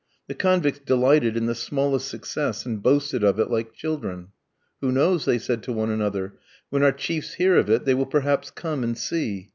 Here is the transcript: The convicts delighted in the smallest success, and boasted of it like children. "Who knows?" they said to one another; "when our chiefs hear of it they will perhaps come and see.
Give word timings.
The 0.25 0.33
convicts 0.33 0.79
delighted 0.79 1.37
in 1.37 1.45
the 1.45 1.53
smallest 1.53 2.07
success, 2.07 2.65
and 2.65 2.81
boasted 2.81 3.23
of 3.23 3.37
it 3.39 3.51
like 3.51 3.71
children. 3.75 4.29
"Who 4.79 4.91
knows?" 4.91 5.25
they 5.25 5.37
said 5.37 5.61
to 5.65 5.73
one 5.73 5.91
another; 5.91 6.39
"when 6.71 6.81
our 6.81 6.91
chiefs 6.91 7.35
hear 7.35 7.55
of 7.55 7.69
it 7.69 7.85
they 7.85 7.93
will 7.93 8.07
perhaps 8.07 8.49
come 8.49 8.83
and 8.83 8.97
see. 8.97 9.49